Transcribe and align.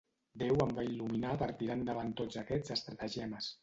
Déu 0.43 0.63
em 0.65 0.73
va 0.79 0.85
il·luminar 0.87 1.35
per 1.43 1.51
tirar 1.61 1.79
endavant 1.81 2.19
tots 2.25 2.43
aquests 2.47 2.79
estratagemes. 2.81 3.57